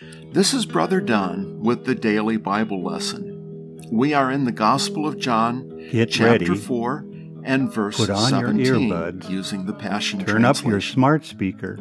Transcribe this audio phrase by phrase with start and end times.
[0.00, 3.80] This is Brother Don with the daily Bible lesson.
[3.90, 6.54] We are in the Gospel of John, Get chapter ready.
[6.54, 7.06] 4
[7.44, 9.30] and verse Put on your earbuds.
[9.30, 11.78] using the Passion Turn up your smart speaker.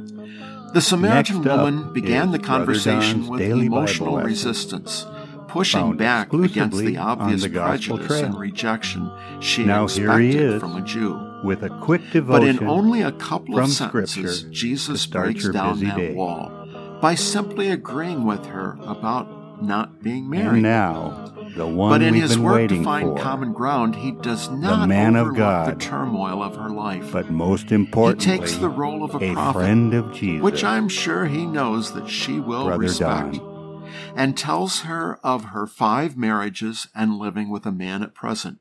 [0.74, 5.06] The Samaritan Next woman began the conversation with Daily emotional resistance,
[5.50, 9.12] pushing back against the obvious the prejudice and rejection
[9.42, 11.42] she Now expected is from a Jew.
[11.44, 16.14] with a quick But in only a couple of sentences, Jesus breaks down that day.
[16.14, 16.65] wall
[17.02, 20.54] by simply agreeing with her about not being married.
[20.54, 23.18] And now, the one but in we've his been work waiting to find for.
[23.18, 25.76] common ground, he does not man of God.
[25.76, 27.12] the turmoil of her life.
[27.12, 30.44] but most importantly, he takes the role of a, a prophet, friend of Jesus.
[30.44, 33.90] which I'm sure he knows that she will Brother respect, Don.
[34.16, 38.60] and tells her of her five marriages and living with a man at present.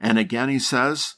[0.00, 1.14] And again he says,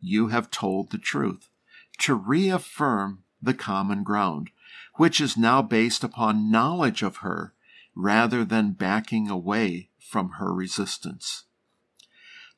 [0.00, 1.50] You have told the truth,
[1.98, 4.50] to reaffirm the common ground,
[4.98, 7.54] which is now based upon knowledge of her
[7.94, 11.44] rather than backing away from her resistance.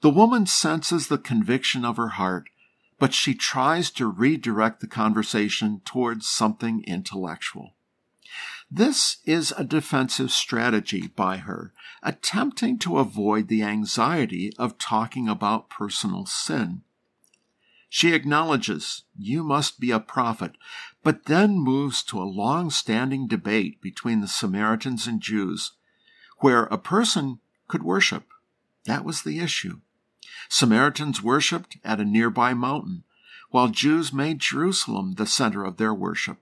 [0.00, 2.48] The woman senses the conviction of her heart,
[2.98, 7.74] but she tries to redirect the conversation towards something intellectual.
[8.70, 15.68] This is a defensive strategy by her, attempting to avoid the anxiety of talking about
[15.68, 16.82] personal sin.
[17.92, 20.52] She acknowledges you must be a prophet,
[21.02, 25.72] but then moves to a long standing debate between the Samaritans and Jews,
[26.38, 28.28] where a person could worship.
[28.84, 29.80] That was the issue.
[30.48, 33.02] Samaritans worshipped at a nearby mountain,
[33.50, 36.38] while Jews made Jerusalem the center of their worship.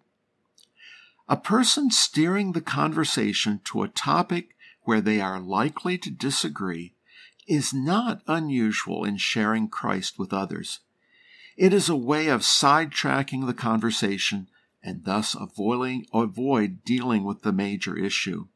[1.31, 6.95] A person steering the conversation to a topic where they are likely to disagree
[7.47, 10.81] is not unusual in sharing Christ with others.
[11.59, 14.49] It is a way of sidetracking the conversation
[14.81, 18.47] and thus avoiding, avoid dealing with the major issue.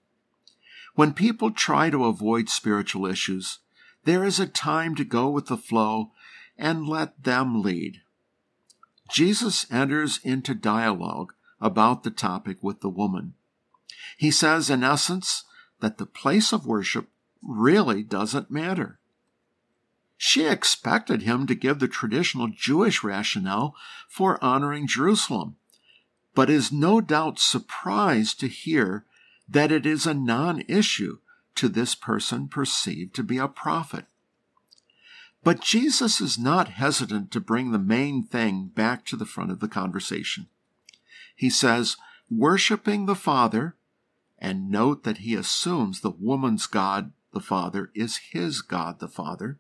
[0.95, 3.59] When people try to avoid spiritual issues,
[4.05, 6.13] there is a time to go with the flow
[6.57, 8.03] and let them lead.
[9.11, 13.35] Jesus enters into dialogue about the topic with the woman.
[14.17, 15.43] He says, in essence,
[15.81, 17.09] that the place of worship
[17.43, 19.01] really doesn't matter.
[20.25, 23.75] She expected him to give the traditional Jewish rationale
[24.09, 25.57] for honoring Jerusalem,
[26.33, 29.05] but is no doubt surprised to hear
[29.49, 31.19] that it is a non issue
[31.57, 34.05] to this person perceived to be a prophet.
[35.43, 39.59] But Jesus is not hesitant to bring the main thing back to the front of
[39.59, 40.47] the conversation.
[41.35, 41.97] He says,
[42.31, 43.75] worshiping the Father,
[44.39, 49.59] and note that he assumes the woman's God, the Father, is his God, the Father.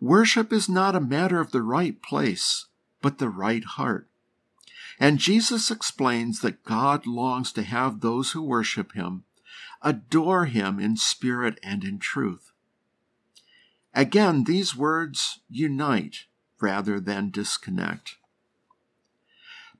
[0.00, 2.66] Worship is not a matter of the right place,
[3.00, 4.08] but the right heart.
[4.98, 9.24] And Jesus explains that God longs to have those who worship him
[9.82, 12.52] adore him in spirit and in truth.
[13.92, 16.24] Again, these words unite
[16.60, 18.16] rather than disconnect.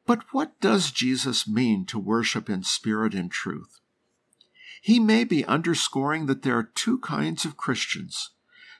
[0.06, 3.80] But what does Jesus mean to worship in spirit and truth?
[4.82, 8.30] He may be underscoring that there are two kinds of Christians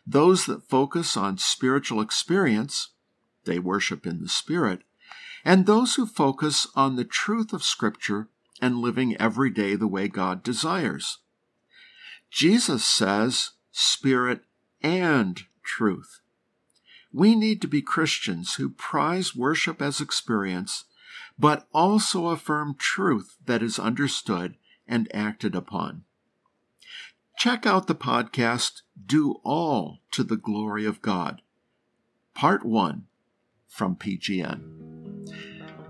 [0.07, 2.91] those that focus on spiritual experience,
[3.45, 4.83] they worship in the Spirit,
[5.45, 8.29] and those who focus on the truth of Scripture
[8.61, 11.19] and living every day the way God desires.
[12.31, 14.41] Jesus says Spirit
[14.83, 16.21] and truth.
[17.13, 20.85] We need to be Christians who prize worship as experience,
[21.39, 24.57] but also affirm truth that is understood
[24.87, 26.05] and acted upon.
[27.37, 31.43] Check out the podcast Do All to the Glory of God,
[32.33, 33.05] Part 1
[33.67, 35.29] from PGN.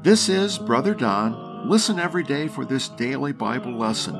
[0.02, 1.68] This is Brother Don.
[1.68, 4.16] Listen every day for this daily Bible lesson.